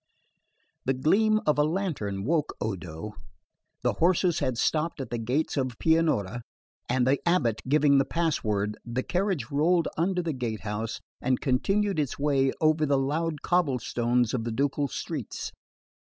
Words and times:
The 0.85 0.95
gleam 0.95 1.41
of 1.45 1.59
a 1.59 1.63
lantern 1.63 2.23
woke 2.25 2.55
Odo. 2.59 3.13
The 3.83 3.93
horses 4.01 4.39
had 4.39 4.57
stopped 4.57 4.99
at 4.99 5.11
the 5.11 5.19
gates 5.19 5.57
of 5.57 5.77
Pianura, 5.77 6.41
and 6.89 7.05
the 7.05 7.19
abate 7.23 7.61
giving 7.69 7.99
the 7.99 8.05
pass 8.05 8.43
word, 8.43 8.77
the 8.83 9.03
carriage 9.03 9.51
rolled 9.51 9.87
under 9.97 10.23
the 10.23 10.33
gatehouse 10.33 11.01
and 11.21 11.39
continued 11.39 11.99
its 11.99 12.17
way 12.17 12.51
over 12.59 12.83
the 12.87 12.97
loud 12.97 13.43
cobble 13.43 13.77
stones 13.77 14.33
of 14.33 14.43
the 14.43 14.51
ducal 14.51 14.87
streets. 14.87 15.51